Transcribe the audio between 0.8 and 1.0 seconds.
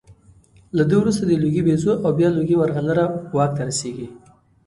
ده